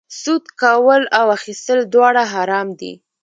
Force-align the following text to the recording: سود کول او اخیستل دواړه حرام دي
سود 0.21 0.43
کول 0.61 1.01
او 1.19 1.25
اخیستل 1.37 1.79
دواړه 1.93 2.23
حرام 2.33 2.67
دي 2.79 2.93